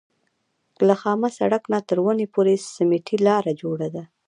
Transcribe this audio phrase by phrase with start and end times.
[0.87, 4.03] له خامه سړک نه تر ونې پورې سمټي لاره جوړه ده.